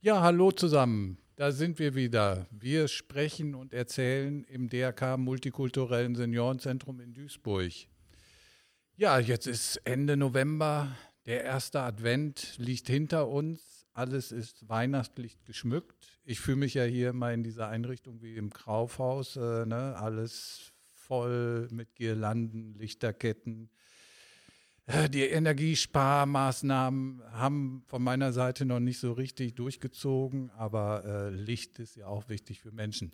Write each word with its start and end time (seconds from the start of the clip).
Ja, 0.00 0.20
hallo 0.20 0.52
zusammen. 0.52 1.18
Da 1.34 1.50
sind 1.50 1.80
wir 1.80 1.96
wieder. 1.96 2.46
Wir 2.52 2.86
sprechen 2.86 3.56
und 3.56 3.74
erzählen 3.74 4.44
im 4.44 4.68
DRK 4.68 5.16
Multikulturellen 5.16 6.14
Seniorenzentrum 6.14 7.00
in 7.00 7.14
Duisburg. 7.14 7.72
Ja, 8.94 9.18
jetzt 9.18 9.48
ist 9.48 9.80
Ende 9.82 10.16
November. 10.16 10.96
Der 11.26 11.42
erste 11.42 11.80
Advent 11.80 12.58
liegt 12.58 12.86
hinter 12.86 13.26
uns. 13.26 13.88
Alles 13.92 14.30
ist 14.30 14.68
weihnachtlich 14.68 15.42
geschmückt. 15.44 16.20
Ich 16.22 16.38
fühle 16.38 16.58
mich 16.58 16.74
ja 16.74 16.84
hier 16.84 17.12
mal 17.12 17.34
in 17.34 17.42
dieser 17.42 17.66
Einrichtung 17.66 18.22
wie 18.22 18.36
im 18.36 18.50
Kaufhaus. 18.50 19.34
Äh, 19.34 19.66
ne? 19.66 19.96
Alles 19.98 20.72
voll 20.94 21.66
mit 21.72 21.96
Girlanden, 21.96 22.72
Lichterketten. 22.74 23.68
Äh, 24.88 25.10
die 25.10 25.24
Energiesparmaßnahmen 25.24 27.22
haben 27.32 27.82
von 27.86 28.02
meiner 28.02 28.32
Seite 28.32 28.64
noch 28.64 28.80
nicht 28.80 28.98
so 28.98 29.12
richtig 29.12 29.54
durchgezogen, 29.54 30.50
aber 30.56 31.04
äh, 31.04 31.28
Licht 31.28 31.78
ist 31.78 31.96
ja 31.96 32.06
auch 32.06 32.30
wichtig 32.30 32.62
für 32.62 32.72
Menschen 32.72 33.12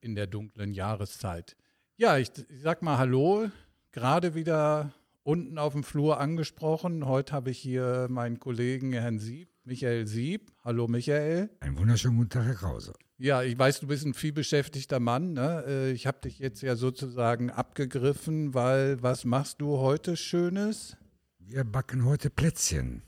in 0.00 0.14
der 0.14 0.28
dunklen 0.28 0.72
Jahreszeit. 0.72 1.56
Ja, 1.96 2.18
ich, 2.18 2.30
ich 2.48 2.60
sag 2.62 2.82
mal 2.82 2.98
Hallo, 2.98 3.50
gerade 3.90 4.36
wieder 4.36 4.94
unten 5.24 5.58
auf 5.58 5.72
dem 5.72 5.82
Flur 5.82 6.20
angesprochen. 6.20 7.04
Heute 7.04 7.32
habe 7.32 7.50
ich 7.50 7.58
hier 7.58 8.06
meinen 8.08 8.38
Kollegen 8.38 8.92
Herrn 8.92 9.18
Sieb, 9.18 9.48
Michael 9.64 10.06
Sieb. 10.06 10.52
Hallo 10.62 10.86
Michael. 10.86 11.50
Einen 11.58 11.78
wunderschönen 11.78 12.16
guten 12.16 12.30
Tag, 12.30 12.44
Herr 12.46 12.54
Krause. 12.54 12.92
Ja, 13.24 13.42
ich 13.42 13.58
weiß, 13.58 13.80
du 13.80 13.86
bist 13.86 14.04
ein 14.04 14.12
vielbeschäftigter 14.12 15.00
Mann. 15.00 15.32
Ne? 15.32 15.64
Äh, 15.66 15.92
ich 15.92 16.06
habe 16.06 16.20
dich 16.20 16.40
jetzt 16.40 16.60
ja 16.60 16.76
sozusagen 16.76 17.48
abgegriffen, 17.48 18.52
weil 18.52 19.02
was 19.02 19.24
machst 19.24 19.62
du 19.62 19.78
heute 19.78 20.14
Schönes? 20.18 20.98
Wir 21.38 21.64
backen 21.64 22.04
heute 22.04 22.28
Plätzchen. 22.28 23.02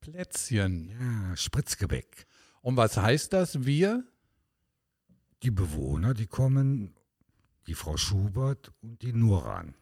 Plätzchen. 0.00 0.88
Ja, 0.98 1.36
Spritzgebäck. 1.36 2.26
Und 2.62 2.78
was 2.78 2.96
heißt 2.96 3.34
das, 3.34 3.66
wir? 3.66 4.02
Die 5.42 5.50
Bewohner, 5.50 6.14
die 6.14 6.26
kommen, 6.26 6.94
die 7.66 7.74
Frau 7.74 7.98
Schubert 7.98 8.72
und 8.80 9.02
die 9.02 9.12
Nuran. 9.12 9.74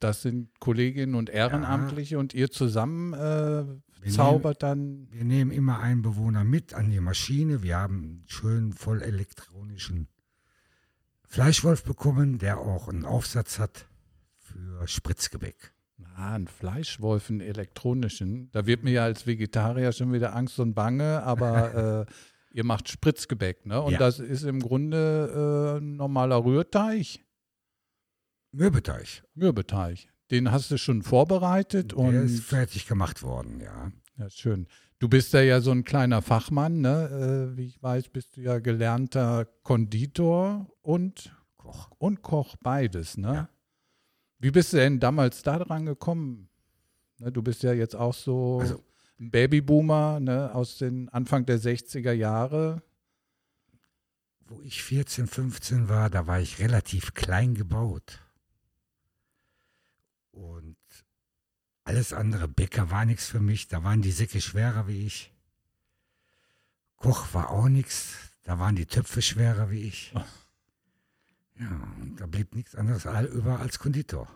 Das 0.00 0.22
sind 0.22 0.48
Kolleginnen 0.60 1.14
und 1.14 1.30
Ehrenamtliche 1.30 2.14
ja. 2.14 2.18
und 2.18 2.34
ihr 2.34 2.50
zusammen 2.50 3.12
äh, 3.14 4.10
zaubert 4.10 4.62
nehmen, 4.62 5.08
dann. 5.08 5.08
Wir 5.10 5.24
nehmen 5.24 5.50
immer 5.50 5.80
einen 5.80 6.02
Bewohner 6.02 6.44
mit 6.44 6.74
an 6.74 6.90
die 6.90 7.00
Maschine. 7.00 7.62
Wir 7.62 7.78
haben 7.78 8.02
einen 8.02 8.24
schönen 8.26 8.72
voll 8.72 9.02
elektronischen 9.02 10.08
Fleischwolf 11.24 11.84
bekommen, 11.84 12.38
der 12.38 12.58
auch 12.58 12.88
einen 12.88 13.04
Aufsatz 13.04 13.58
hat 13.58 13.86
für 14.38 14.86
Spritzgebäck. 14.86 15.72
Ah, 16.14 16.34
ein 16.34 16.46
Fleischwolf, 16.46 17.30
einen 17.30 17.40
elektronischen. 17.40 18.50
Da 18.52 18.66
wird 18.66 18.82
mir 18.84 18.92
ja 18.92 19.04
als 19.04 19.26
Vegetarier 19.26 19.92
schon 19.92 20.12
wieder 20.12 20.34
Angst 20.34 20.58
und 20.58 20.74
Bange, 20.74 21.22
aber 21.22 22.06
äh, 22.08 22.12
ihr 22.52 22.64
macht 22.64 22.88
Spritzgebäck, 22.88 23.66
ne? 23.66 23.80
Und 23.82 23.92
ja. 23.92 23.98
das 23.98 24.18
ist 24.18 24.44
im 24.44 24.60
Grunde 24.60 25.78
äh, 25.78 25.84
normaler 25.84 26.44
Rührteig. 26.44 27.20
Mürbeteig. 28.52 29.24
Mürbeteig. 29.34 30.08
Den 30.30 30.50
hast 30.50 30.70
du 30.70 30.78
schon 30.78 31.02
vorbereitet 31.02 31.92
Der 31.92 31.98
und. 31.98 32.12
Der 32.12 32.22
ist 32.22 32.42
fertig 32.42 32.86
gemacht 32.86 33.22
worden, 33.22 33.60
ja. 33.60 33.92
Ja, 34.18 34.30
schön. 34.30 34.66
Du 34.98 35.08
bist 35.08 35.34
ja, 35.34 35.42
ja 35.42 35.60
so 35.60 35.72
ein 35.72 35.84
kleiner 35.84 36.22
Fachmann, 36.22 36.80
ne? 36.80 37.52
Äh, 37.52 37.56
wie 37.56 37.66
ich 37.66 37.82
weiß, 37.82 38.08
bist 38.08 38.36
du 38.36 38.40
ja 38.40 38.58
gelernter 38.58 39.46
Konditor 39.62 40.70
und 40.80 41.36
Koch. 41.58 41.90
Und 41.98 42.22
Koch, 42.22 42.56
beides, 42.62 43.18
ne? 43.18 43.34
Ja. 43.34 43.48
Wie 44.38 44.50
bist 44.50 44.72
du 44.72 44.78
denn 44.78 45.00
damals 45.00 45.42
da 45.42 45.58
dran 45.58 45.86
gekommen? 45.86 46.48
Ne, 47.18 47.30
du 47.30 47.42
bist 47.42 47.62
ja 47.62 47.72
jetzt 47.72 47.94
auch 47.94 48.14
so 48.14 48.60
also, 48.60 48.84
ein 49.20 49.30
Babyboomer, 49.30 50.18
ne? 50.20 50.54
Aus 50.54 50.78
den 50.78 51.08
Anfang 51.10 51.44
der 51.44 51.60
60er 51.60 52.12
Jahre. 52.12 52.82
Wo 54.46 54.62
ich 54.62 54.82
14, 54.82 55.26
15 55.26 55.88
war, 55.88 56.08
da 56.08 56.26
war 56.26 56.40
ich 56.40 56.58
relativ 56.58 57.14
klein 57.14 57.54
gebaut. 57.54 58.20
Und 60.36 60.76
alles 61.84 62.12
andere, 62.12 62.46
Bäcker 62.46 62.90
war 62.90 63.06
nichts 63.06 63.26
für 63.26 63.40
mich, 63.40 63.68
da 63.68 63.82
waren 63.84 64.02
die 64.02 64.12
Säcke 64.12 64.40
schwerer 64.40 64.86
wie 64.86 65.06
ich. 65.06 65.32
Koch 66.96 67.32
war 67.32 67.50
auch 67.50 67.68
nichts, 67.68 68.16
da 68.42 68.58
waren 68.58 68.76
die 68.76 68.86
Töpfe 68.86 69.22
schwerer 69.22 69.70
wie 69.70 69.80
ich. 69.80 70.12
Ja, 71.58 71.88
und 72.00 72.16
da 72.20 72.26
blieb 72.26 72.54
nichts 72.54 72.74
anderes 72.74 73.06
über 73.32 73.60
als 73.60 73.78
Konditor. 73.78 74.28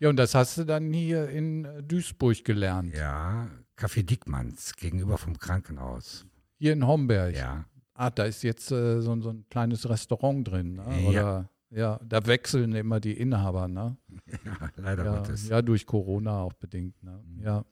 Ja, 0.00 0.08
und 0.08 0.16
das 0.16 0.34
hast 0.34 0.58
du 0.58 0.64
dann 0.64 0.92
hier 0.92 1.28
in 1.28 1.68
Duisburg 1.86 2.44
gelernt? 2.44 2.92
Ja, 2.92 3.48
Café 3.76 4.02
Dickmanns 4.02 4.74
gegenüber 4.74 5.18
vom 5.18 5.38
Krankenhaus. 5.38 6.26
Hier 6.58 6.72
in 6.72 6.84
Homberg? 6.84 7.36
Ja. 7.36 7.64
Ah, 7.94 8.10
da 8.10 8.24
ist 8.24 8.42
jetzt 8.42 8.72
äh, 8.72 9.00
so, 9.00 9.20
so, 9.20 9.30
ein 9.30 9.46
kleines 9.50 9.88
Restaurant 9.88 10.48
drin, 10.48 10.74
ne? 10.74 11.06
oder? 11.06 11.50
Ja. 11.70 12.00
Da 12.04 12.26
wechseln 12.26 12.74
immer 12.74 13.00
die 13.00 13.18
Inhaber, 13.18 13.68
ne? 13.68 13.96
Ja, 14.44 14.70
leider 14.76 15.04
ja, 15.04 15.16
Gottes. 15.16 15.48
Ja, 15.48 15.62
durch 15.62 15.86
Corona 15.86 16.40
auch 16.40 16.52
bedingt, 16.52 17.02
ne? 17.02 17.22
Mhm. 17.26 17.42
Ja. 17.42 17.64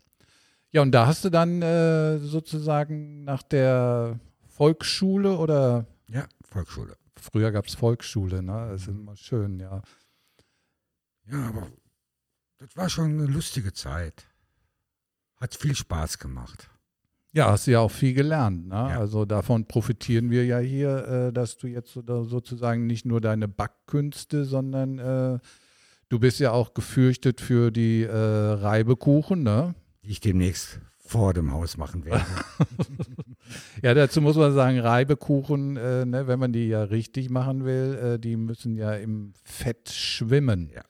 Ja, 0.71 0.83
und 0.83 0.91
da 0.91 1.07
hast 1.07 1.25
du 1.25 1.31
dann 1.31 1.63
äh, 1.63 2.19
sozusagen 2.19 3.23
nach 3.23 3.45
der 3.45 4.19
Volksschule 4.49 5.37
oder? 5.37 5.87
Ja, 6.09 6.27
Volksschule. 6.43 6.97
Früher 7.17 7.53
gab 7.53 7.67
es 7.67 7.75
Volksschule, 7.75 8.43
ne? 8.43 8.71
Das 8.73 8.83
ist 8.83 8.89
immer 8.89 9.15
schön, 9.17 9.61
ja. 9.61 9.83
Ja, 11.27 11.49
aber 11.49 11.69
das 12.59 12.77
war 12.77 12.89
schon 12.89 13.11
eine 13.11 13.27
lustige 13.27 13.73
Zeit. 13.73 14.27
Hat 15.37 15.55
viel 15.55 15.75
Spaß 15.77 16.19
gemacht. 16.19 16.69
Ja, 17.35 17.51
hast 17.51 17.67
du 17.67 17.73
ja 17.73 17.81
auch 17.81 17.91
viel 17.91 18.15
gelernt. 18.15 18.69
Ne? 18.69 18.75
Ja. 18.75 19.01
Also 19.01 19.25
davon 19.25 19.67
profitieren 19.67 20.31
wir 20.31 20.47
ja 20.47 20.61
hier, 20.61 21.09
äh, 21.09 21.33
dass 21.33 21.57
du 21.57 21.67
jetzt 21.67 21.93
sozusagen 21.93 22.87
nicht 22.87 23.05
nur 23.05 23.21
deine 23.21 23.49
Backkünste, 23.49 24.45
sondern 24.45 24.99
äh, 25.01 25.39
du 26.09 26.19
bist 26.21 26.39
ja 26.39 26.53
auch 26.53 26.75
gefürchtet 26.75 27.41
für 27.41 27.73
die 27.73 28.05
äh, 28.05 28.15
Reibekuchen, 28.15 29.43
ne? 29.43 29.75
Die 30.05 30.11
ich 30.11 30.21
demnächst 30.21 30.81
vor 30.97 31.35
dem 31.35 31.53
Haus 31.53 31.77
machen 31.77 32.05
werde. 32.05 32.25
ja, 33.83 33.95
dazu 33.95 34.21
muss 34.21 34.37
man 34.37 34.55
sagen, 34.55 34.79
Reibekuchen, 34.79 35.77
äh, 35.77 36.07
ne, 36.07 36.29
wenn 36.29 36.39
man 36.39 36.53
die 36.53 36.69
ja 36.69 36.85
richtig 36.85 37.31
machen 37.31 37.65
will, 37.65 38.15
äh, 38.15 38.19
die 38.21 38.37
müssen 38.37 38.77
ja 38.77 38.95
im 38.95 39.33
Fett 39.43 39.91
schwimmen. 39.91 40.71
Ja. 40.73 40.83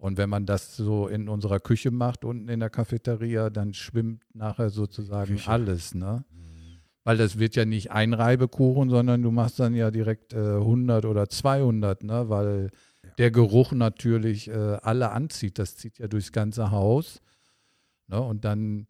Und 0.00 0.16
wenn 0.16 0.30
man 0.30 0.46
das 0.46 0.78
so 0.78 1.08
in 1.08 1.28
unserer 1.28 1.60
Küche 1.60 1.90
macht, 1.90 2.24
unten 2.24 2.48
in 2.48 2.58
der 2.58 2.70
Cafeteria, 2.70 3.50
dann 3.50 3.74
schwimmt 3.74 4.24
nachher 4.32 4.70
sozusagen 4.70 5.34
Küche. 5.34 5.50
alles, 5.50 5.94
ne? 5.94 6.24
Mhm. 6.30 6.78
Weil 7.04 7.18
das 7.18 7.38
wird 7.38 7.54
ja 7.54 7.66
nicht 7.66 7.90
ein 7.90 8.14
Reibekuchen, 8.14 8.88
sondern 8.88 9.20
du 9.20 9.30
machst 9.30 9.60
dann 9.60 9.74
ja 9.74 9.90
direkt 9.90 10.32
äh, 10.32 10.38
100 10.38 11.04
oder 11.04 11.28
200, 11.28 12.02
ne? 12.02 12.30
Weil 12.30 12.70
ja. 13.04 13.10
der 13.18 13.30
Geruch 13.30 13.72
natürlich 13.72 14.48
äh, 14.48 14.78
alle 14.80 15.10
anzieht. 15.10 15.58
Das 15.58 15.76
zieht 15.76 15.98
ja 15.98 16.08
durchs 16.08 16.32
ganze 16.32 16.70
Haus. 16.70 17.20
Ne? 18.06 18.18
Und 18.22 18.46
dann. 18.46 18.86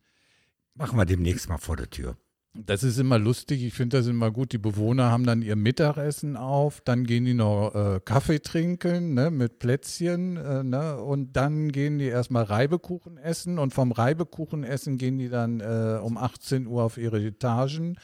Machen 0.74 0.96
wir 0.96 1.06
demnächst 1.06 1.48
mal 1.48 1.58
vor 1.58 1.76
der 1.76 1.90
Tür. 1.90 2.16
Das 2.52 2.82
ist 2.82 2.98
immer 2.98 3.18
lustig, 3.18 3.62
ich 3.62 3.74
finde 3.74 3.98
das 3.98 4.08
immer 4.08 4.32
gut. 4.32 4.52
Die 4.52 4.58
Bewohner 4.58 5.10
haben 5.10 5.24
dann 5.24 5.40
ihr 5.40 5.54
Mittagessen 5.54 6.36
auf, 6.36 6.80
dann 6.80 7.04
gehen 7.04 7.24
die 7.24 7.34
noch 7.34 7.72
äh, 7.74 8.00
Kaffee 8.04 8.40
trinken 8.40 9.14
ne, 9.14 9.30
mit 9.30 9.60
Plätzchen 9.60 10.36
äh, 10.36 10.64
ne, 10.64 10.96
und 10.96 11.34
dann 11.34 11.70
gehen 11.70 11.98
die 11.98 12.06
erstmal 12.06 12.42
Reibekuchen 12.42 13.18
essen 13.18 13.60
und 13.60 13.72
vom 13.72 13.92
Reibekuchen 13.92 14.64
essen 14.64 14.98
gehen 14.98 15.18
die 15.18 15.28
dann 15.28 15.60
äh, 15.60 16.00
um 16.02 16.18
18 16.18 16.66
Uhr 16.66 16.82
auf 16.82 16.98
ihre 16.98 17.24
Etagen 17.24 17.96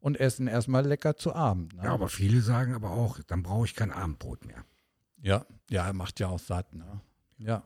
und 0.00 0.18
essen 0.18 0.46
erstmal 0.46 0.86
lecker 0.86 1.16
zu 1.16 1.34
Abend. 1.34 1.76
Ne? 1.76 1.84
Ja, 1.84 1.92
aber 1.92 2.08
viele 2.08 2.40
sagen 2.40 2.74
aber 2.74 2.92
auch, 2.92 3.18
dann 3.26 3.42
brauche 3.42 3.66
ich 3.66 3.74
kein 3.74 3.92
Abendbrot 3.92 4.46
mehr. 4.46 4.64
Ja, 5.20 5.44
ja, 5.68 5.92
macht 5.92 6.20
ja 6.20 6.28
auch 6.28 6.38
satt. 6.38 6.74
Ne? 6.74 7.02
Ja. 7.36 7.62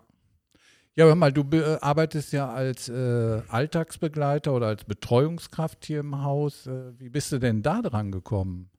Ja, 0.97 1.07
hör 1.07 1.17
mal, 1.17 1.33
du 1.33 1.43
äh, 1.57 1.79
arbeitest 1.81 2.33
ja 2.33 2.53
als 2.53 2.89
äh, 2.89 3.43
Alltagsbegleiter 3.49 4.53
oder 4.53 4.69
als 4.69 4.85
Betreuungskraft 4.85 5.85
hier 5.85 6.01
im 6.01 6.23
Haus. 6.23 6.69
Äh, 6.69 6.99
wie 7.01 7.09
bist 7.09 7.33
du 7.33 7.39
denn 7.41 7.63
da 7.63 7.83
dran 7.83 8.13
gekommen? 8.13 8.71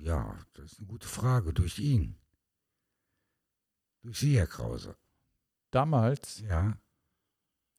Ja, 0.00 0.36
das 0.54 0.72
ist 0.72 0.78
eine 0.80 0.88
gute 0.88 1.06
Frage. 1.06 1.52
Durch 1.52 1.78
ihn. 1.78 2.16
Durch 4.02 4.18
Sie, 4.18 4.36
Herr 4.36 4.48
Krause. 4.48 4.96
Damals? 5.70 6.40
Ja. 6.40 6.76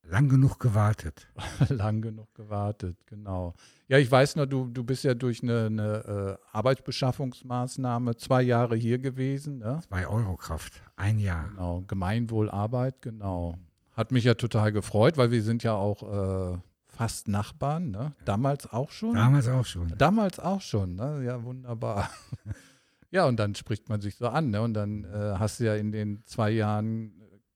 Lang 0.05 0.27
genug 0.27 0.59
gewartet. 0.59 1.27
Lang 1.69 2.01
genug 2.01 2.33
gewartet, 2.35 2.97
genau. 3.05 3.53
Ja, 3.87 3.97
ich 3.97 4.11
weiß 4.11 4.35
noch, 4.35 4.45
du, 4.45 4.67
du 4.67 4.83
bist 4.83 5.03
ja 5.03 5.13
durch 5.13 5.41
eine, 5.41 5.67
eine 5.67 6.37
äh, 6.41 6.45
Arbeitsbeschaffungsmaßnahme 6.51 8.15
zwei 8.17 8.41
Jahre 8.41 8.75
hier 8.75 8.99
gewesen. 8.99 9.59
Ne? 9.59 9.79
Zwei 9.87 10.07
Euro 10.07 10.35
Kraft, 10.35 10.81
ein 10.97 11.19
Jahr. 11.19 11.47
Genau, 11.49 11.83
Gemeinwohlarbeit, 11.87 13.01
genau. 13.01 13.55
Hat 13.93 14.11
mich 14.11 14.25
ja 14.25 14.33
total 14.33 14.71
gefreut, 14.71 15.17
weil 15.17 15.31
wir 15.31 15.41
sind 15.41 15.63
ja 15.63 15.73
auch 15.73 16.53
äh, 16.53 16.57
fast 16.87 17.27
Nachbarn. 17.27 17.91
Ne? 17.91 18.13
Damals 18.25 18.71
auch 18.71 18.91
schon? 18.91 19.15
Damals 19.15 19.47
auch 19.47 19.65
schon. 19.65 19.93
Damals 19.97 20.39
auch 20.39 20.61
schon, 20.61 20.95
ne? 20.95 21.23
ja, 21.25 21.43
wunderbar. 21.43 22.09
ja, 23.11 23.25
und 23.25 23.37
dann 23.37 23.55
spricht 23.55 23.87
man 23.87 24.01
sich 24.01 24.15
so 24.15 24.27
an. 24.27 24.49
Ne? 24.49 24.61
Und 24.61 24.73
dann 24.73 25.05
äh, 25.05 25.35
hast 25.37 25.59
du 25.59 25.65
ja 25.65 25.75
in 25.75 25.91
den 25.91 26.23
zwei 26.25 26.51
Jahren 26.51 27.13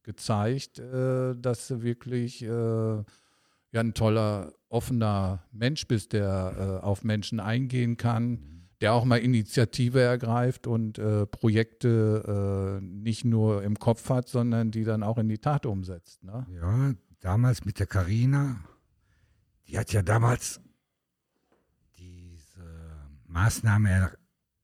gezeigt, 0.08 0.80
äh, 0.80 1.36
dass 1.36 1.68
du 1.68 1.84
wirklich 1.84 2.42
äh, 2.42 2.48
ja, 2.48 3.04
ein 3.74 3.94
toller 3.94 4.54
offener 4.70 5.44
Mensch 5.52 5.86
bist, 5.86 6.14
der 6.14 6.80
äh, 6.82 6.86
auf 6.86 7.04
Menschen 7.04 7.42
eingehen 7.42 7.98
kann, 7.98 8.70
der 8.80 8.94
auch 8.94 9.04
mal 9.04 9.18
Initiative 9.18 10.00
ergreift 10.00 10.66
und 10.66 10.98
äh, 10.98 11.26
Projekte 11.26 12.80
äh, 12.80 12.84
nicht 12.84 13.26
nur 13.26 13.64
im 13.64 13.78
Kopf 13.78 14.10
hat, 14.10 14.30
sondern 14.30 14.72
die 14.72 14.86
dann 14.86 15.04
auch 15.04 15.18
in 15.18 15.28
die 15.28 15.40
Tat 15.40 15.66
umsetzt. 15.66 16.24
Ne? 16.24 16.48
Ja, 16.54 16.94
damals 17.20 17.66
mit 17.66 17.78
der 17.80 17.88
Karina, 17.88 18.64
die 19.68 19.78
hat 19.78 19.92
ja 19.92 20.04
damals 20.04 20.62
diese 21.98 22.64
Maßnahme, 23.26 24.14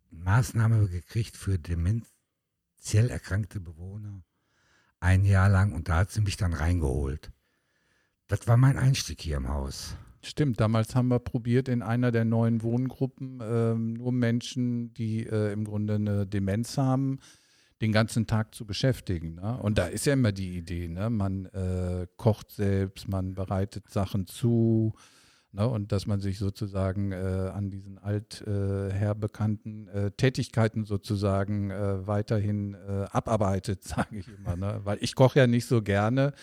Maßnahme 0.10 0.88
gekriegt 0.88 1.36
für 1.36 1.60
demenziell 1.60 3.10
erkrankte 3.10 3.60
Bewohner 3.60 4.24
ein 5.03 5.25
Jahr 5.25 5.50
lang 5.50 5.73
und 5.73 5.89
da 5.89 5.97
hat 5.97 6.11
sie 6.11 6.21
mich 6.21 6.38
dann 6.38 6.53
reingeholt. 6.53 7.31
Das 8.27 8.47
war 8.47 8.57
mein 8.57 8.77
Einstieg 8.77 9.21
hier 9.21 9.38
im 9.38 9.50
Haus. 9.50 9.95
Stimmt, 10.23 10.61
damals 10.61 10.95
haben 10.95 11.09
wir 11.09 11.19
probiert, 11.19 11.67
in 11.67 11.81
einer 11.81 12.11
der 12.11 12.23
neuen 12.23 12.63
Wohngruppen 12.63 13.41
ähm, 13.44 13.94
nur 13.94 14.13
Menschen, 14.13 14.94
die 14.94 15.27
äh, 15.27 15.51
im 15.51 15.65
Grunde 15.65 15.95
eine 15.95 16.25
Demenz 16.25 16.77
haben, 16.77 17.19
den 17.81 17.91
ganzen 17.91 18.25
Tag 18.25 18.55
zu 18.55 18.65
beschäftigen. 18.65 19.35
Ne? 19.35 19.57
Und 19.57 19.77
da 19.77 19.88
ist 19.88 20.05
ja 20.05 20.13
immer 20.13 20.31
die 20.31 20.57
Idee, 20.57 20.88
ne? 20.88 21.09
man 21.09 21.47
äh, 21.47 22.07
kocht 22.15 22.51
selbst, 22.51 23.09
man 23.09 23.33
bereitet 23.33 23.89
Sachen 23.89 24.25
zu 24.25 24.94
ne? 25.53 25.67
und 25.67 25.91
dass 25.91 26.05
man 26.07 26.19
sich 26.19 26.38
sozusagen 26.38 27.11
äh, 27.11 27.15
an 27.53 27.69
diesen 27.69 27.97
altherbekannten 27.97 29.88
äh, 29.88 30.11
Tätigkeiten 30.11 30.83
sozusagen 30.83 31.71
äh, 31.71 32.05
weiterhin 32.05 32.73
äh, 32.73 33.05
abarbeitet, 33.11 33.83
sage 33.88 34.17
ich 34.17 34.27
immer. 34.27 34.55
Ne? 34.55 34.81
Weil 34.83 34.97
ich 35.01 35.15
koche 35.15 35.39
ja 35.39 35.47
nicht 35.47 35.65
so 35.65 35.81
gerne. 35.81 36.33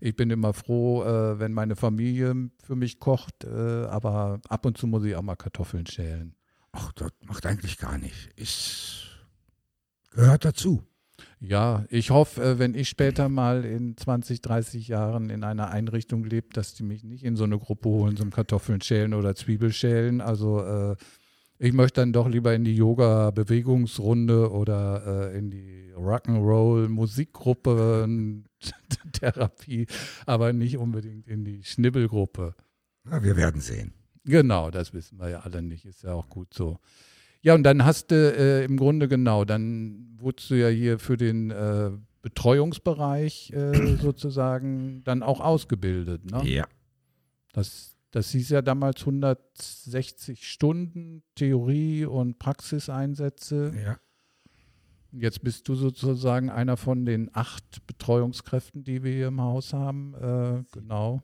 Ich 0.00 0.16
bin 0.16 0.30
immer 0.30 0.52
froh, 0.52 1.04
äh, 1.04 1.38
wenn 1.38 1.52
meine 1.52 1.76
Familie 1.76 2.50
für 2.62 2.76
mich 2.76 2.98
kocht, 2.98 3.44
äh, 3.44 3.84
aber 3.86 4.40
ab 4.48 4.66
und 4.66 4.78
zu 4.78 4.86
muss 4.86 5.04
ich 5.04 5.14
auch 5.16 5.22
mal 5.22 5.36
Kartoffeln 5.36 5.86
schälen. 5.86 6.34
Ach, 6.72 6.92
das 6.92 7.12
macht 7.24 7.46
eigentlich 7.46 7.78
gar 7.78 7.98
nicht. 7.98 8.32
Ist, 8.36 9.04
gehört 10.10 10.44
dazu. 10.44 10.82
Ja, 11.46 11.84
ich 11.90 12.10
hoffe, 12.10 12.42
äh, 12.42 12.58
wenn 12.58 12.74
ich 12.74 12.88
später 12.88 13.28
mal 13.28 13.66
in 13.66 13.98
20, 13.98 14.40
30 14.40 14.88
Jahren 14.88 15.28
in 15.28 15.44
einer 15.44 15.68
Einrichtung 15.70 16.24
lebe, 16.24 16.48
dass 16.52 16.72
die 16.74 16.84
mich 16.84 17.04
nicht 17.04 17.22
in 17.22 17.36
so 17.36 17.44
eine 17.44 17.58
Gruppe 17.58 17.90
holen 17.90 18.16
zum 18.16 18.30
Kartoffeln 18.30 18.80
schälen 18.80 19.12
oder 19.12 19.34
Zwiebelschälen. 19.34 20.22
Also 20.22 20.64
äh, 20.64 20.96
ich 21.58 21.74
möchte 21.74 22.00
dann 22.00 22.14
doch 22.14 22.28
lieber 22.28 22.54
in 22.54 22.64
die 22.64 22.74
Yoga-Bewegungsrunde 22.74 24.50
oder 24.50 25.32
äh, 25.32 25.38
in 25.38 25.50
die 25.50 25.92
Rock'n'Roll-Musikgruppe, 25.94 28.42
Therapie, 29.12 29.86
aber 30.24 30.54
nicht 30.54 30.78
unbedingt 30.78 31.28
in 31.28 31.44
die 31.44 31.62
Schnibbelgruppe. 31.62 32.54
Ja, 33.10 33.22
wir 33.22 33.36
werden 33.36 33.60
sehen. 33.60 33.92
Genau, 34.24 34.70
das 34.70 34.94
wissen 34.94 35.20
wir 35.20 35.28
ja 35.28 35.40
alle 35.40 35.60
nicht, 35.60 35.84
ist 35.84 36.04
ja 36.04 36.14
auch 36.14 36.30
gut 36.30 36.54
so. 36.54 36.78
Ja, 37.44 37.54
und 37.54 37.62
dann 37.62 37.84
hast 37.84 38.10
du 38.10 38.14
äh, 38.16 38.64
im 38.64 38.78
Grunde 38.78 39.06
genau, 39.06 39.44
dann 39.44 40.16
wurdest 40.16 40.48
du 40.48 40.54
ja 40.54 40.68
hier 40.68 40.98
für 40.98 41.18
den 41.18 41.50
äh, 41.50 41.90
Betreuungsbereich 42.22 43.52
äh, 43.52 43.96
sozusagen 44.00 45.04
dann 45.04 45.22
auch 45.22 45.40
ausgebildet. 45.40 46.30
Ne? 46.30 46.42
Ja. 46.48 46.66
Das 47.52 47.94
das 48.12 48.30
hieß 48.30 48.48
ja 48.50 48.62
damals 48.62 49.00
160 49.00 50.48
Stunden 50.48 51.22
Theorie 51.34 52.06
und 52.06 52.38
Praxiseinsätze. 52.38 53.74
Ja. 53.84 53.98
Jetzt 55.10 55.42
bist 55.42 55.68
du 55.68 55.74
sozusagen 55.74 56.48
einer 56.48 56.76
von 56.76 57.04
den 57.04 57.28
acht 57.34 57.84
Betreuungskräften, 57.86 58.84
die 58.84 59.02
wir 59.02 59.12
hier 59.12 59.28
im 59.28 59.40
Haus 59.40 59.72
haben. 59.74 60.14
Äh, 60.14 60.62
genau. 60.72 61.22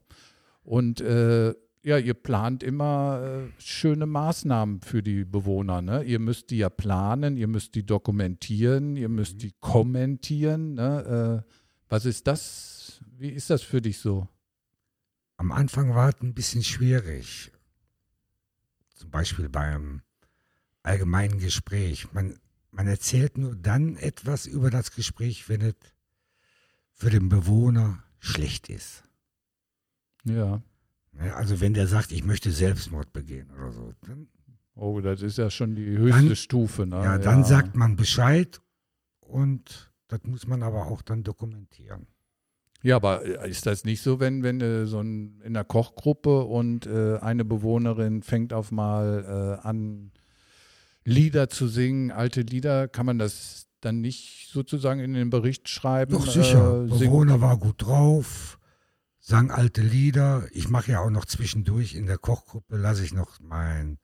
Und 0.65 1.01
äh, 1.01 1.55
ja, 1.83 1.97
ihr 1.97 2.15
plant 2.15 2.63
immer 2.63 3.23
äh, 3.23 3.63
schöne 3.63 4.07
Maßnahmen 4.07 4.83
für 4.83 5.03
die 5.03 5.25
Bewohner. 5.25 5.81
Ne? 5.81 6.03
Ihr 6.03 6.19
müsst 6.19 6.51
die 6.51 6.59
ja 6.59 6.69
planen, 6.69 7.37
ihr 7.37 7.49
müsst 7.49 7.75
die 7.75 7.87
dokumentieren, 7.87 8.97
ihr 8.97 9.09
müsst 9.09 9.35
mhm. 9.35 9.39
die 9.39 9.55
kommentieren. 9.61 10.75
Ne? 10.75 11.45
Äh, 11.47 11.53
was 11.89 12.05
ist 12.05 12.27
das? 12.27 13.01
Wie 13.17 13.31
ist 13.31 13.51
das 13.51 13.63
für 13.63 13.81
dich 13.81 13.99
so? 13.99 14.29
Am 15.37 15.53
Anfang 15.53 15.95
war 15.95 16.11
es 16.11 16.21
ein 16.21 16.35
bisschen 16.35 16.63
schwierig. 16.63 17.51
Zum 18.95 19.11
Beispiel 19.11 19.49
beim 19.49 20.03
allgemeinen 20.83 21.39
Gespräch. 21.39 22.13
Man, 22.13 22.39
man 22.71 22.87
erzählt 22.87 23.39
nur 23.39 23.57
dann 23.57 23.97
etwas 23.97 24.45
über 24.45 24.71
das 24.71 24.93
Gespräch, 24.93 25.49
wenn 25.49 25.63
es 25.63 25.75
für 26.93 27.09
den 27.09 27.31
Bewohner 27.31 28.05
schlecht 28.19 28.69
ist. 28.69 29.05
Ja. 30.25 30.63
Also 31.19 31.61
wenn 31.61 31.75
der 31.75 31.87
sagt, 31.87 32.13
ich 32.13 32.25
möchte 32.25 32.51
Selbstmord 32.51 33.13
begehen 33.13 33.51
oder 33.51 33.73
so. 33.73 33.93
Dann, 34.07 34.29
oh, 34.75 35.01
das 35.01 35.23
ist 35.23 35.39
ja 35.39 35.51
schon 35.51 35.75
die 35.75 35.99
höchste 35.99 36.27
dann, 36.27 36.37
Stufe. 36.37 36.87
Ne? 36.87 36.97
Ja, 36.97 37.19
dann 37.19 37.41
ja. 37.41 37.45
sagt 37.45 37.77
man 37.77 37.97
Bescheid 37.97 38.61
und 39.21 39.93
das 40.09 40.21
muss 40.25 40.47
man 40.47 40.63
aber 40.63 40.87
auch 40.87 41.03
dann 41.03 41.23
dokumentieren. 41.23 42.07
Ja, 42.83 42.97
aber 42.97 43.25
äh, 43.25 43.51
ist 43.51 43.67
das 43.67 43.85
nicht 43.85 44.03
so, 44.03 44.21
wenn, 44.21 44.43
wenn 44.43 44.61
äh, 44.61 44.87
so 44.87 45.01
ein, 45.01 45.41
in 45.45 45.55
der 45.55 45.65
Kochgruppe 45.65 46.45
und 46.45 46.87
äh, 46.87 47.19
eine 47.19 47.45
Bewohnerin 47.45 48.23
fängt 48.23 48.53
auf 48.53 48.71
mal 48.71 49.59
äh, 49.63 49.67
an, 49.67 50.13
Lieder 51.05 51.49
zu 51.49 51.67
singen, 51.67 52.11
alte 52.11 52.43
Lieder, 52.43 52.87
kann 52.87 53.07
man 53.07 53.19
das 53.19 53.67
dann 53.81 54.01
nicht 54.01 54.51
sozusagen 54.53 55.01
in 55.01 55.15
den 55.15 55.31
Bericht 55.31 55.69
schreiben? 55.69 56.13
Doch 56.13 56.27
sicher. 56.27 56.85
Äh, 56.85 56.89
Bewohner 56.89 57.41
war 57.41 57.57
gut 57.57 57.83
drauf, 57.83 58.59
sang 59.21 59.51
alte 59.51 59.83
Lieder. 59.83 60.47
Ich 60.53 60.69
mache 60.69 60.93
ja 60.93 61.01
auch 61.01 61.11
noch 61.11 61.25
zwischendurch 61.25 61.95
in 61.95 62.07
der 62.07 62.19
Kochgruppe, 62.19 62.77
lasse 62.77 63.05
ich 63.05 63.13
noch 63.13 63.39
mein 63.41 63.99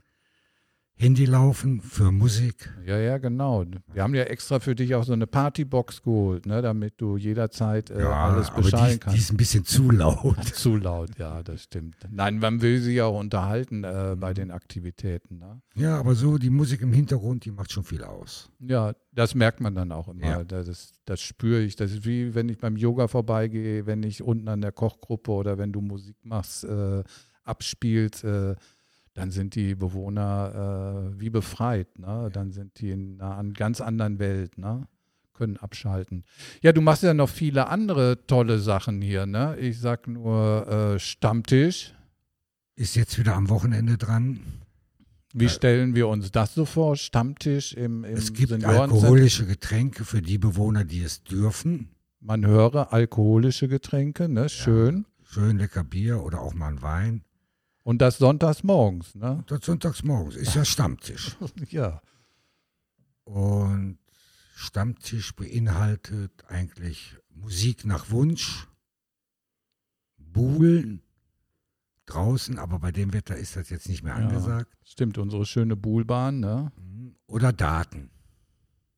Handy 0.98 1.26
laufen 1.26 1.82
für 1.82 2.10
Musik. 2.10 2.72
Ja, 2.87 2.96
ja, 2.96 3.19
genau. 3.19 3.66
Wir 3.93 4.02
haben 4.02 4.14
ja 4.14 4.22
extra 4.22 4.60
für 4.60 4.75
dich 4.75 4.94
auch 4.94 5.04
so 5.04 5.12
eine 5.12 5.26
Partybox 5.26 6.02
geholt, 6.02 6.46
ne, 6.46 6.62
damit 6.62 6.94
du 7.02 7.19
jederzeit 7.19 7.90
äh, 7.90 8.00
ja, 8.00 8.28
alles 8.28 8.50
beschallen 8.50 8.98
kannst. 8.98 9.14
Die 9.14 9.20
ist 9.20 9.31
ein 9.31 9.37
bisschen 9.37 9.66
zu 9.66 9.90
laut. 9.90 10.43
zu 10.54 10.76
laut, 10.76 11.10
ja, 11.19 11.43
das 11.43 11.64
stimmt. 11.64 11.96
Nein, 12.10 12.38
man 12.38 12.62
will 12.62 12.81
sie 12.81 12.94
ja 12.94 13.04
auch 13.04 13.20
unterhalten 13.20 13.84
äh, 13.84 14.16
bei 14.19 14.32
den 14.32 14.50
Aktivitäten. 14.50 15.38
Ne? 15.38 15.60
Ja, 15.75 15.98
aber 15.98 16.14
so 16.14 16.38
die 16.38 16.48
Musik 16.48 16.81
im 16.81 16.94
Hintergrund, 16.94 17.44
die 17.44 17.50
macht 17.50 17.72
schon 17.72 17.84
viel 17.84 18.02
aus. 18.02 18.50
Ja, 18.58 18.94
das 19.12 19.34
merkt 19.34 19.60
man 19.60 19.75
dann 19.75 19.93
auch 19.93 20.08
immer. 20.08 20.26
Ja. 20.26 20.44
Das, 20.44 20.94
das 21.04 21.20
spüre 21.20 21.60
ich. 21.60 21.76
Das 21.76 21.93
ist 21.93 22.06
wie 22.06 22.34
wenn 22.34 22.48
ich 22.48 22.56
beim 22.56 22.76
Yoga 22.78 23.06
vorbeigehe, 23.06 23.84
wenn 23.84 24.02
ich 24.02 24.22
unten 24.22 24.48
an 24.48 24.62
der 24.62 24.72
Kochgruppe 24.72 25.31
oder 25.31 25.58
wenn 25.58 25.72
du 25.72 25.82
Musik 25.82 26.16
machst, 26.22 26.64
äh, 26.64 27.04
abspielst 27.44 28.25
äh, 28.25 28.56
dann 29.17 29.31
sind 29.31 29.55
die 29.55 29.75
Bewohner 29.75 31.11
äh, 31.15 31.20
wie 31.20 31.31
befreit. 31.31 31.99
Ne? 31.99 32.29
Dann 32.31 32.53
sind 32.53 32.79
die 32.81 32.91
in 32.91 33.20
einer 33.20 33.51
ganz 33.53 33.81
anderen 33.81 34.19
Welt, 34.19 34.58
ne? 34.58 34.87
können 35.32 35.56
abschalten. 35.56 36.25
Ja, 36.63 36.73
du 36.73 36.81
machst 36.81 37.03
ja 37.03 37.13
noch 37.13 37.29
viele 37.29 37.69
andere 37.69 38.27
tolle 38.27 38.58
Sachen 38.58 39.01
hier. 39.03 39.27
Ne? 39.27 39.56
Ich 39.58 39.81
sag 39.81 40.06
nur 40.06 40.69
äh, 40.69 40.99
Stammtisch. 40.99 41.94
Ist 42.75 42.94
jetzt 42.94 43.19
wieder 43.19 43.35
am 43.35 43.49
Wochenende 43.49 43.96
dran. 43.96 44.41
Wie 45.32 45.49
stellen 45.49 45.94
wir 45.94 46.08
uns 46.08 46.31
das 46.31 46.55
so 46.55 46.65
vor? 46.65 46.96
Stammtisch 46.96 47.75
im, 47.75 48.05
im 48.05 48.17
Es 48.17 48.32
gibt 48.32 48.53
alkoholische 48.65 49.46
Getränke 49.46 50.05
für 50.05 50.23
die 50.23 50.39
Bewohner, 50.39 50.85
die 50.85 51.03
es 51.03 51.25
dürfen. 51.25 51.91
Man 52.20 52.46
höre 52.46 52.93
alkoholische 52.93 53.69
Getränke, 53.69 54.29
ne? 54.29 54.49
Schön. 54.49 55.05
Ja, 55.19 55.27
schön 55.32 55.58
lecker 55.58 55.85
Bier 55.85 56.23
oder 56.23 56.41
auch 56.41 56.55
mal 56.55 56.69
ein 56.69 56.82
Wein. 56.82 57.23
Und 57.86 57.98
das 57.98 58.19
sonntags 58.19 58.64
morgens, 58.64 59.14
ne? 59.14 59.44
Das 59.46 59.64
sonntags 59.64 60.02
morgens 60.02 60.34
ist 60.34 60.56
ja 60.56 60.64
Stammtisch. 60.64 61.36
ja. 61.70 62.02
Und 63.22 63.98
Stammtisch 64.56 65.36
beinhaltet 65.36 66.32
eigentlich 66.48 67.16
Musik 67.32 67.84
nach 67.84 68.10
Wunsch, 68.10 68.66
Buhlen 70.19 71.00
draußen, 72.06 72.58
aber 72.58 72.81
bei 72.81 72.90
dem 72.90 73.12
Wetter 73.12 73.36
ist 73.36 73.55
das 73.55 73.70
jetzt 73.70 73.88
nicht 73.88 74.02
mehr 74.02 74.19
ja, 74.19 74.24
angesagt. 74.24 74.76
Stimmt, 74.82 75.16
unsere 75.16 75.46
schöne 75.46 75.76
Buhlbahn, 75.76 76.40
ne? 76.40 76.72
Mhm. 76.76 77.14
Oder 77.28 77.52
Daten. 77.52 78.10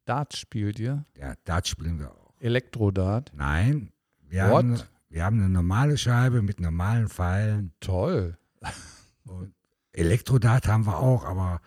Dart 0.07 0.35
spielt 0.35 0.79
ihr? 0.79 1.05
Ja, 1.15 1.35
Dart 1.45 1.69
spielen 1.69 1.99
wir 1.99 2.11
auch. 2.11 2.33
Elektrodart? 2.41 3.33
Nein, 3.35 3.93
wir 4.23 4.45
haben, 4.45 4.81
wir 5.11 5.25
haben 5.27 5.41
eine 5.41 5.51
normale 5.51 5.99
Scheibe 5.99 6.41
mit 6.41 6.59
normalen 6.59 7.11
Pfeilen. 7.11 7.75
Toll. 7.81 8.39
Und 9.25 9.55
Elektrodat 9.93 10.69
haben 10.69 10.87
wir 10.87 10.99
auch, 10.99 11.25
aber 11.25 11.61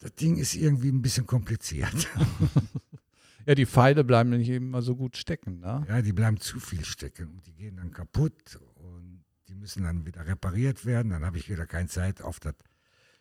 das 0.00 0.14
Ding 0.14 0.36
ist 0.36 0.54
irgendwie 0.54 0.90
ein 0.90 1.02
bisschen 1.02 1.26
kompliziert. 1.26 2.08
ja, 3.46 3.54
die 3.54 3.66
Pfeile 3.66 4.04
bleiben 4.04 4.30
nicht 4.30 4.48
immer 4.48 4.82
so 4.82 4.94
gut 4.96 5.16
stecken, 5.16 5.60
ne? 5.60 5.84
Ja, 5.88 6.02
die 6.02 6.12
bleiben 6.12 6.38
zu 6.38 6.60
viel 6.60 6.84
stecken 6.84 7.28
und 7.28 7.46
die 7.46 7.54
gehen 7.54 7.76
dann 7.76 7.90
kaputt 7.90 8.58
und 8.74 9.24
die 9.48 9.54
müssen 9.54 9.84
dann 9.84 10.06
wieder 10.06 10.26
repariert 10.26 10.84
werden. 10.84 11.10
Dann 11.10 11.24
habe 11.24 11.38
ich 11.38 11.48
wieder 11.48 11.66
keine 11.66 11.88
Zeit, 11.88 12.22
auf 12.22 12.40
das 12.40 12.54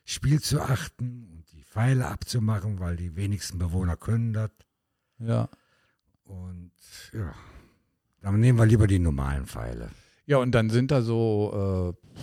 Spiel 0.03 0.41
zu 0.41 0.61
achten 0.61 1.27
und 1.31 1.51
die 1.51 1.63
Pfeile 1.63 2.07
abzumachen, 2.07 2.79
weil 2.79 2.95
die 2.95 3.15
wenigsten 3.15 3.57
Bewohner 3.57 3.97
können 3.97 4.33
das. 4.33 4.51
Ja. 5.19 5.49
Und 6.23 6.71
ja, 7.13 7.33
dann 8.21 8.39
nehmen 8.39 8.57
wir 8.57 8.65
lieber 8.65 8.87
die 8.87 8.99
normalen 8.99 9.45
Pfeile. 9.45 9.89
Ja, 10.25 10.37
und 10.37 10.51
dann 10.51 10.69
sind 10.69 10.91
da 10.91 11.01
so 11.01 11.95
äh, 12.05 12.19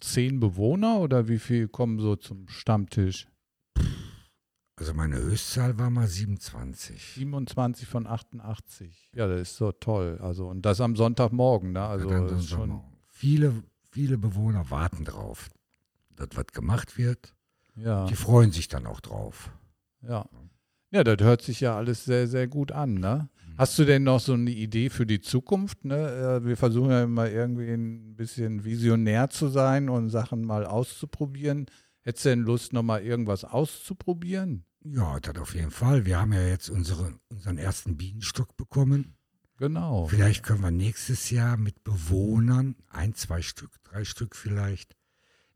zehn 0.00 0.40
Bewohner 0.40 1.00
oder 1.00 1.28
wie 1.28 1.38
viel 1.38 1.68
kommen 1.68 1.98
so 2.00 2.16
zum 2.16 2.48
Stammtisch? 2.48 3.28
Also 4.76 4.94
meine 4.94 5.16
Höchstzahl 5.16 5.76
war 5.78 5.90
mal 5.90 6.06
27. 6.06 7.14
27 7.14 7.88
von 7.88 8.06
88. 8.06 9.10
Ja, 9.14 9.26
das 9.26 9.40
ist 9.40 9.56
so 9.56 9.72
toll. 9.72 10.18
Also 10.22 10.48
und 10.48 10.62
das 10.62 10.80
am 10.80 10.94
Sonntagmorgen, 10.94 11.72
ne? 11.72 11.82
Also 11.84 12.08
Ja, 12.10 12.28
schon, 12.28 12.42
schon 12.42 12.82
viele, 13.08 13.64
viele 13.90 14.18
Bewohner 14.18 14.70
warten 14.70 15.04
drauf, 15.04 15.50
dass 16.14 16.28
was 16.34 16.46
gemacht 16.52 16.96
wird. 16.96 17.34
ja, 17.74 18.06
Die 18.06 18.14
freuen 18.14 18.52
sich 18.52 18.68
dann 18.68 18.86
auch 18.86 19.00
drauf. 19.00 19.50
ja. 20.02 20.28
Ja, 20.90 21.04
das 21.04 21.18
hört 21.20 21.42
sich 21.42 21.60
ja 21.60 21.76
alles 21.76 22.04
sehr, 22.04 22.26
sehr 22.28 22.48
gut 22.48 22.72
an, 22.72 22.94
ne? 22.94 23.28
Hast 23.58 23.76
du 23.76 23.84
denn 23.84 24.04
noch 24.04 24.20
so 24.20 24.34
eine 24.34 24.52
Idee 24.52 24.88
für 24.88 25.04
die 25.04 25.20
Zukunft? 25.20 25.84
Ne? 25.84 25.96
Äh, 25.96 26.44
Wir 26.44 26.56
versuchen 26.56 26.90
ja 26.90 27.02
immer 27.02 27.28
irgendwie 27.28 27.70
ein 27.70 28.14
bisschen 28.14 28.64
visionär 28.64 29.30
zu 29.30 29.48
sein 29.48 29.88
und 29.88 30.10
Sachen 30.10 30.44
mal 30.44 30.64
auszuprobieren. 30.64 31.66
Hättest 32.02 32.24
du 32.24 32.28
denn 32.30 32.42
Lust, 32.42 32.72
nochmal 32.72 33.02
irgendwas 33.02 33.44
auszuprobieren? 33.44 34.64
Ja, 34.84 35.18
das 35.18 35.36
auf 35.38 35.56
jeden 35.56 35.72
Fall. 35.72 36.06
Wir 36.06 36.20
haben 36.20 36.32
ja 36.32 36.46
jetzt 36.46 36.70
unsere, 36.70 37.18
unseren 37.30 37.58
ersten 37.58 37.96
Bienenstock 37.96 38.56
bekommen. 38.56 39.16
Genau. 39.56 40.06
Vielleicht 40.06 40.44
können 40.44 40.62
wir 40.62 40.70
nächstes 40.70 41.30
Jahr 41.30 41.56
mit 41.56 41.82
Bewohnern, 41.82 42.76
ein, 42.86 43.14
zwei 43.14 43.42
Stück, 43.42 43.72
drei 43.82 44.04
Stück 44.04 44.36
vielleicht, 44.36 44.96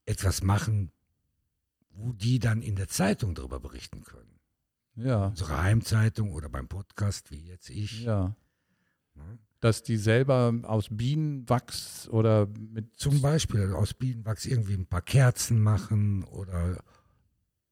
etwas 0.06 0.42
machen, 0.42 0.90
wo 1.90 2.12
die 2.12 2.40
dann 2.40 2.62
in 2.62 2.74
der 2.74 2.88
Zeitung 2.88 3.36
darüber 3.36 3.60
berichten 3.60 4.02
können. 4.02 4.31
Ja, 4.96 5.26
Unsere 5.28 5.62
Heimzeitung 5.62 6.32
oder 6.32 6.48
beim 6.48 6.66
Podcast, 6.68 7.30
wie 7.30 7.40
jetzt 7.46 7.70
ich. 7.70 8.02
ja. 8.04 8.34
Ne? 9.14 9.38
Dass 9.60 9.82
die 9.84 9.96
selber 9.96 10.52
aus 10.64 10.88
Bienenwachs 10.90 12.08
oder 12.08 12.48
mit 12.74 12.96
Zum 12.96 13.22
Beispiel 13.22 13.72
aus 13.74 13.94
Bienenwachs 13.94 14.44
irgendwie 14.46 14.74
ein 14.74 14.86
paar 14.86 15.02
Kerzen 15.02 15.62
machen 15.62 16.24
oder 16.24 16.78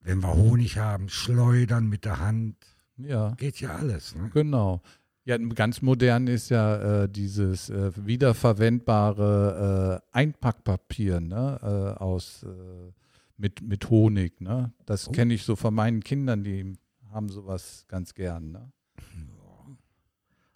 wenn 0.03 0.21
wir 0.23 0.33
Honig 0.35 0.79
haben, 0.79 1.09
schleudern 1.09 1.89
mit 1.89 2.05
der 2.05 2.21
Hand. 2.21 2.55
ja, 2.97 3.33
Geht 3.33 3.61
ja 3.61 3.75
alles. 3.77 4.15
Ne? 4.15 4.31
genau. 4.33 4.83
Ja, 5.25 5.37
ganz 5.37 5.83
modern 5.83 6.27
ist 6.29 6.49
ja 6.49 7.03
äh, 7.05 7.09
dieses 7.09 7.69
äh, 7.69 7.91
wiederverwendbare 7.97 10.01
äh, 10.13 10.17
Einpackpapier 10.17 11.21
ne? 11.21 11.59
äh, 11.63 11.99
aus 12.01 12.45
äh, 12.45 12.93
mit, 13.37 13.61
mit 13.63 13.91
Honig. 13.91 14.41
Ne? 14.41 14.73
Das 14.87 15.09
Oh. 15.09 15.13
kenne 15.13 15.35
ich 15.35 15.43
so 15.45 15.57
von 15.57 15.75
meinen 15.75 16.03
Kindern, 16.03 16.43
die 16.45 16.73
haben 17.11 17.29
sowas 17.29 17.85
ganz 17.89 18.15
gern. 18.15 18.53
Ne? 18.53 18.73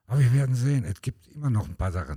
Aber 0.07 0.21
wir 0.21 0.33
werden 0.33 0.55
sehen, 0.55 0.85
es 0.85 1.01
gibt 1.01 1.29
immer 1.29 1.51
noch 1.51 1.69
ein 1.69 1.77
paar 1.77 1.93
Sachen. 1.93 2.17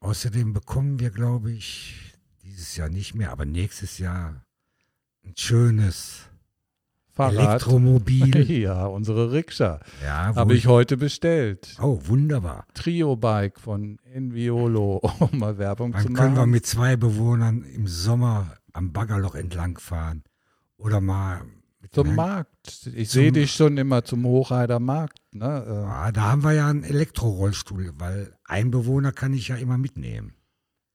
Außerdem 0.00 0.52
bekommen 0.52 0.98
wir, 0.98 1.10
glaube 1.10 1.52
ich, 1.52 2.14
dieses 2.42 2.76
Jahr 2.76 2.88
nicht 2.88 3.14
mehr, 3.14 3.30
aber 3.30 3.44
nächstes 3.44 3.98
Jahr 3.98 4.44
ein 5.24 5.34
schönes 5.36 6.28
Fahrrad. 7.12 7.62
Elektromobil. 7.62 8.50
ja, 8.62 8.86
unsere 8.86 9.32
Rikscha. 9.32 9.80
ja, 10.02 10.34
Habe 10.34 10.54
ich 10.54 10.66
heute 10.66 10.96
bestellt. 10.96 11.76
Oh, 11.80 12.00
wunderbar. 12.04 12.66
Trio-Bike 12.74 13.60
von 13.60 13.98
Enviolo, 14.12 14.96
um 15.18 15.38
mal 15.38 15.58
Werbung 15.58 15.92
zu 15.92 16.04
Dann 16.04 16.12
machen. 16.12 16.24
können 16.24 16.36
wir 16.36 16.46
mit 16.46 16.66
zwei 16.66 16.96
Bewohnern 16.96 17.62
im 17.62 17.86
Sommer 17.86 18.56
am 18.72 18.92
Baggerloch 18.92 19.34
entlangfahren. 19.34 20.24
Oder 20.78 21.00
mal 21.00 21.42
Zum 21.90 22.14
Markt. 22.14 22.86
Ich 22.94 23.10
sehe 23.10 23.32
dich 23.32 23.52
schon 23.52 23.76
immer 23.76 24.04
zum 24.04 24.24
Hochheider 24.24 24.78
Markt. 24.78 25.18
Ne? 25.32 25.44
Ja, 25.66 26.12
da 26.12 26.22
haben 26.30 26.44
wir 26.44 26.52
ja 26.52 26.68
einen 26.68 26.84
Elektrorollstuhl, 26.84 27.92
weil 27.98 28.36
ein 28.44 28.70
Bewohner 28.70 29.12
kann 29.12 29.34
ich 29.34 29.48
ja 29.48 29.56
immer 29.56 29.76
mitnehmen. 29.78 30.30
Äh, 30.30 30.32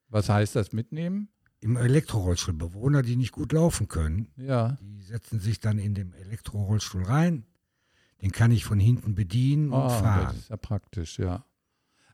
was 0.09 0.29
heißt 0.29 0.55
das 0.55 0.71
mitnehmen? 0.71 1.29
Im 1.59 1.75
Elektrorollstuhl. 1.75 2.53
Bewohner, 2.53 3.01
die 3.01 3.15
nicht 3.15 3.31
gut 3.33 3.51
laufen 3.51 3.87
können, 3.87 4.29
Ja. 4.37 4.77
die 4.81 5.01
setzen 5.01 5.39
sich 5.39 5.59
dann 5.59 5.77
in 5.79 5.93
den 5.93 6.13
Elektrorollstuhl 6.13 7.03
rein. 7.03 7.45
Den 8.21 8.31
kann 8.31 8.51
ich 8.51 8.63
von 8.63 8.79
hinten 8.79 9.13
bedienen 9.13 9.71
und 9.71 9.79
Ah, 9.81 9.87
das 9.89 9.99
fahren. 9.99 10.35
ist 10.37 10.49
ja 10.49 10.57
praktisch, 10.57 11.19
ja. 11.19 11.43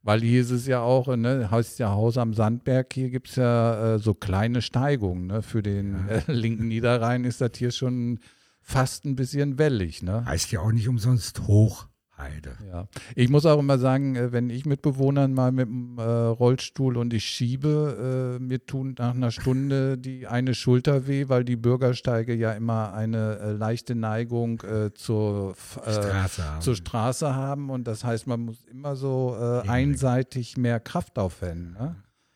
Weil 0.01 0.19
hier 0.21 0.41
ist 0.41 0.51
es 0.51 0.67
ja 0.67 0.81
auch, 0.81 1.15
ne, 1.15 1.49
heißt 1.49 1.79
ja 1.79 1.91
Haus 1.91 2.17
am 2.17 2.33
Sandberg, 2.33 2.91
hier 2.93 3.09
gibt 3.09 3.29
es 3.29 3.35
ja 3.37 3.93
äh, 3.95 3.99
so 3.99 4.13
kleine 4.13 4.61
Steigungen. 4.61 5.27
Ne? 5.27 5.41
Für 5.41 5.61
den 5.63 6.09
äh, 6.09 6.23
linken 6.31 6.67
Niederrhein 6.67 7.23
ist 7.23 7.39
das 7.39 7.51
hier 7.55 7.71
schon 7.71 8.19
fast 8.63 9.05
ein 9.05 9.15
bisschen 9.15 9.59
wellig. 9.59 10.01
Ne? 10.01 10.25
Heißt 10.25 10.51
ja 10.51 10.61
auch 10.61 10.71
nicht 10.71 10.87
umsonst 10.87 11.41
Hochheide. 11.41 12.57
Ja, 12.67 12.87
ich 13.15 13.29
muss 13.29 13.45
auch 13.45 13.59
immer 13.59 13.77
sagen, 13.77 14.15
äh, 14.15 14.31
wenn 14.31 14.49
ich 14.49 14.65
mit 14.65 14.81
Bewohnern 14.81 15.33
mal 15.33 15.51
mit 15.51 15.67
dem 15.67 15.97
äh, 15.99 16.01
Rollstuhl 16.01 16.97
und 16.97 17.13
ich 17.13 17.25
schiebe, 17.25 18.37
äh, 18.39 18.43
mir 18.43 18.65
tun 18.65 18.95
nach 18.97 19.13
einer 19.13 19.31
Stunde 19.31 19.97
die 19.97 20.27
eine 20.27 20.55
Schulter 20.55 21.07
weh, 21.07 21.27
weil 21.27 21.43
die 21.43 21.57
Bürgersteige 21.57 22.33
ja 22.33 22.53
immer 22.53 22.93
eine 22.93 23.53
leichte 23.53 23.95
Neigung 23.95 24.63
zur, 24.95 25.55
Straße 25.55 26.43
haben. 26.43 26.61
zur 26.61 26.75
Straße 26.75 27.35
haben 27.35 27.69
und 27.69 27.85
das 27.85 28.03
heißt, 28.03 28.27
man 28.27 28.41
muss 28.45 28.63
immer 28.65 28.95
so 28.95 29.35
einseitig 29.35 30.57
mehr 30.57 30.79
Kraft 30.79 31.19
aufwenden. 31.19 31.73
Ne? 31.73 31.95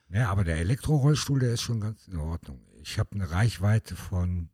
Ja, 0.10 0.29
aber 0.29 0.43
der 0.43 0.57
Elektrorollstuhl, 0.57 1.39
der 1.39 1.53
ist 1.53 1.62
schon 1.62 1.81
ganz 1.81 2.07
in 2.07 2.17
Ordnung. 2.17 2.60
Ich 2.81 3.00
habe 3.00 3.10
eine 3.13 3.29
Reichweite 3.31 3.96
von 3.96 4.50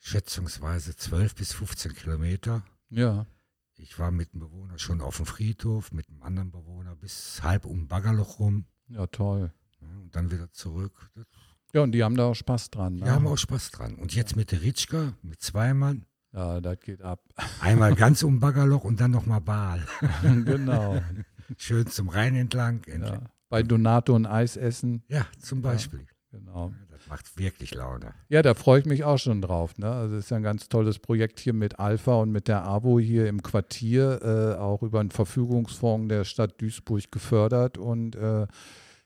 schätzungsweise 0.00 0.96
12 0.96 1.34
bis 1.34 1.52
15 1.52 1.94
Kilometer. 1.94 2.62
Ja, 2.90 3.26
Ich 3.76 3.98
war 3.98 4.10
mit 4.10 4.32
einem 4.32 4.40
Bewohner 4.40 4.78
schon 4.78 5.00
auf 5.00 5.16
dem 5.18 5.26
Friedhof, 5.26 5.92
mit 5.92 6.08
einem 6.08 6.22
anderen 6.22 6.50
Bewohner 6.50 6.96
bis 6.96 7.40
halb 7.42 7.64
um 7.64 7.86
Baggerloch 7.86 8.38
rum 8.40 8.64
ja, 8.88 9.06
toll. 9.06 9.52
ja, 9.80 9.88
und 10.00 10.14
dann 10.16 10.30
wieder 10.30 10.50
zurück. 10.52 11.10
Das, 11.14 11.26
Ja, 11.74 11.82
und 11.82 11.92
die 11.92 12.02
haben 12.02 12.16
da 12.16 12.24
auch 12.26 12.34
Spaß 12.34 12.70
dran. 12.70 12.96
die 12.96 13.02
Ne? 13.02 13.10
haben 13.10 13.26
auch 13.26 13.36
Spaß 13.36 13.70
dran. 13.70 13.94
Und 13.96 14.14
jetzt 14.14 14.34
mit 14.36 14.50
der 14.52 14.62
Ritschka, 14.62 15.12
mit 15.22 15.40
zwei 15.42 15.74
Mann, 15.74 16.06
ja, 16.32 16.60
das 16.60 16.80
geht 16.80 17.02
ab. 17.02 17.20
einmal 17.60 17.94
ganz 17.94 18.22
um 18.22 18.40
Baggerloch 18.40 18.84
und 18.84 19.00
dann 19.00 19.10
nochmal 19.10 19.40
Baal. 19.40 19.86
genau. 20.22 21.00
Schön 21.56 21.86
zum 21.86 22.08
Rhein 22.08 22.34
entlang. 22.34 22.82
Ja. 22.86 23.22
Bei 23.48 23.62
Donato 23.62 24.14
ein 24.14 24.26
Eis 24.26 24.56
essen. 24.56 25.02
ja 25.08 25.26
zum 25.38 25.62
Beispiel. 25.62 26.06
Genau. 26.30 26.72
Macht 27.08 27.38
wirklich 27.38 27.74
Laune. 27.74 28.12
Ja, 28.28 28.42
da 28.42 28.54
freue 28.54 28.80
ich 28.80 28.86
mich 28.86 29.04
auch 29.04 29.18
schon 29.18 29.40
drauf. 29.40 29.78
Ne? 29.78 29.90
Also 29.90 30.16
es 30.16 30.24
ist 30.24 30.30
ja 30.30 30.36
ein 30.36 30.42
ganz 30.42 30.68
tolles 30.68 30.98
Projekt 30.98 31.40
hier 31.40 31.54
mit 31.54 31.78
Alpha 31.78 32.14
und 32.14 32.30
mit 32.30 32.48
der 32.48 32.64
AWO 32.64 32.98
hier 32.98 33.28
im 33.28 33.42
Quartier, 33.42 34.20
äh, 34.22 34.60
auch 34.60 34.82
über 34.82 35.00
einen 35.00 35.10
Verfügungsfonds 35.10 36.08
der 36.08 36.24
Stadt 36.24 36.60
Duisburg 36.60 37.10
gefördert. 37.10 37.78
Und 37.78 38.16
äh, 38.16 38.46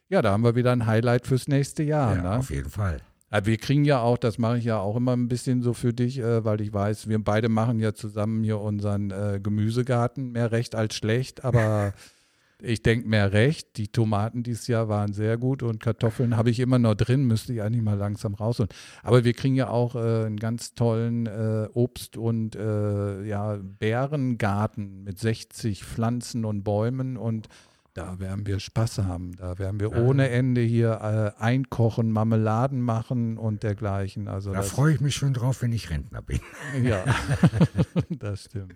ja, 0.08 0.22
da 0.22 0.32
haben 0.32 0.44
wir 0.44 0.56
wieder 0.56 0.72
ein 0.72 0.86
Highlight 0.86 1.26
fürs 1.26 1.48
nächste 1.48 1.82
Jahr. 1.82 2.16
Ja, 2.16 2.22
ne? 2.22 2.38
auf 2.38 2.50
jeden 2.50 2.70
Fall. 2.70 3.00
Wir 3.44 3.56
kriegen 3.56 3.86
ja 3.86 4.00
auch, 4.00 4.18
das 4.18 4.36
mache 4.36 4.58
ich 4.58 4.64
ja 4.64 4.78
auch 4.78 4.94
immer 4.94 5.14
ein 5.14 5.26
bisschen 5.26 5.62
so 5.62 5.72
für 5.72 5.94
dich, 5.94 6.18
äh, 6.18 6.44
weil 6.44 6.60
ich 6.60 6.72
weiß, 6.72 7.08
wir 7.08 7.18
beide 7.22 7.48
machen 7.48 7.78
ja 7.78 7.94
zusammen 7.94 8.44
hier 8.44 8.60
unseren 8.60 9.10
äh, 9.10 9.40
Gemüsegarten, 9.42 10.32
mehr 10.32 10.52
recht 10.52 10.74
als 10.74 10.94
schlecht, 10.94 11.42
aber 11.42 11.94
ich 12.62 12.82
denke 12.82 13.08
mehr 13.08 13.32
recht. 13.32 13.76
Die 13.76 13.88
Tomaten 13.88 14.42
dieses 14.42 14.66
Jahr 14.66 14.88
waren 14.88 15.12
sehr 15.12 15.36
gut 15.36 15.62
und 15.62 15.80
Kartoffeln 15.80 16.36
habe 16.36 16.50
ich 16.50 16.60
immer 16.60 16.78
noch 16.78 16.94
drin, 16.94 17.24
müsste 17.24 17.52
ich 17.52 17.62
eigentlich 17.62 17.82
mal 17.82 17.96
langsam 17.96 18.34
rausholen. 18.34 18.70
Aber 19.02 19.24
wir 19.24 19.32
kriegen 19.32 19.54
ja 19.54 19.68
auch 19.68 19.94
äh, 19.94 20.26
einen 20.26 20.38
ganz 20.38 20.74
tollen 20.74 21.26
äh, 21.26 21.68
Obst- 21.74 22.16
und 22.16 22.56
äh, 22.56 23.24
ja, 23.24 23.58
Beerengarten 23.60 25.04
mit 25.04 25.18
60 25.18 25.84
Pflanzen 25.84 26.44
und 26.44 26.62
Bäumen 26.62 27.16
und 27.16 27.48
da 27.94 28.18
werden 28.18 28.46
wir 28.46 28.58
Spaß 28.58 28.98
haben. 28.98 29.36
Da 29.36 29.58
werden 29.58 29.78
wir 29.78 29.94
ohne 29.94 30.30
Ende 30.30 30.62
hier 30.62 31.34
äh, 31.38 31.42
einkochen, 31.42 32.10
Marmeladen 32.10 32.80
machen 32.80 33.36
und 33.36 33.62
dergleichen. 33.62 34.28
Also 34.28 34.52
Da 34.52 34.62
freue 34.62 34.94
ich 34.94 35.00
mich 35.02 35.14
schon 35.14 35.34
drauf, 35.34 35.60
wenn 35.60 35.72
ich 35.72 35.90
Rentner 35.90 36.22
bin. 36.22 36.40
ja, 36.82 37.04
das 38.08 38.44
stimmt. 38.44 38.72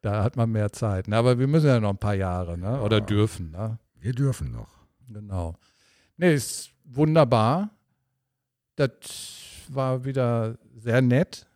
Da 0.00 0.22
hat 0.22 0.36
man 0.36 0.50
mehr 0.52 0.72
Zeit. 0.72 1.08
Ne? 1.08 1.16
Aber 1.16 1.38
wir 1.38 1.46
müssen 1.46 1.66
ja 1.66 1.80
noch 1.80 1.90
ein 1.90 1.98
paar 1.98 2.14
Jahre, 2.14 2.56
ne? 2.56 2.80
oder 2.80 2.98
Ja. 2.98 3.04
dürfen. 3.04 3.50
Ne? 3.50 3.78
Wir 4.00 4.12
dürfen 4.12 4.52
noch. 4.52 4.68
Genau. 5.08 5.56
Nee, 6.16 6.34
ist 6.34 6.70
wunderbar. 6.84 7.70
Das 8.76 8.90
war 9.68 10.04
wieder 10.04 10.56
sehr 10.76 11.02
nett. 11.02 11.46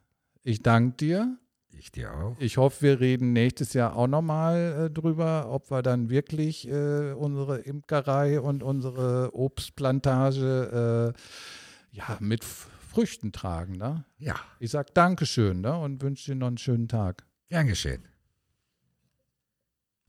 Ich 0.42 0.62
danke 0.62 0.96
dir. 0.96 1.38
Ich 1.70 1.90
dir 1.92 2.12
auch. 2.14 2.37
Ich 2.38 2.56
hoffe, 2.58 2.82
wir 2.82 3.00
reden 3.00 3.32
nächstes 3.32 3.72
Jahr 3.72 3.96
auch 3.96 4.06
nochmal 4.06 4.87
äh, 4.87 4.90
drüber, 4.90 5.49
ob 5.50 5.70
wir 5.70 5.82
dann 5.82 6.11
wirklich 6.11 6.68
äh, 6.68 7.12
unsere 7.12 7.58
Imkerei 7.58 8.40
und 8.40 8.62
unsere 8.62 9.30
Obstplantage 9.34 11.14
äh, 11.14 11.96
ja, 11.96 12.16
mit 12.20 12.44
Früchten 12.44 13.32
tragen. 13.32 13.75
Ne? 13.78 14.04
Ja, 14.18 14.37
Ich 14.58 14.70
sage 14.70 14.90
Dankeschön 14.94 15.61
ne? 15.61 15.76
und 15.78 16.02
wünsche 16.02 16.32
dir 16.32 16.37
noch 16.37 16.49
einen 16.49 16.58
schönen 16.58 16.88
Tag. 16.88 17.25
gern 17.49 17.66
geschehen. 17.66 18.04